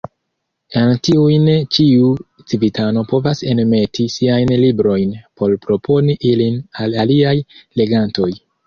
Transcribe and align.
En 0.79 0.93
tiujn 1.07 1.45
ĉiu 1.77 2.07
civitano 2.53 3.05
povas 3.13 3.43
enmeti 3.53 4.09
siajn 4.17 4.55
librojn 4.65 5.15
por 5.43 5.57
proponi 5.69 6.21
ilin 6.35 6.61
al 6.87 7.03
aliaj 7.07 7.41
legantoj. 7.83 8.33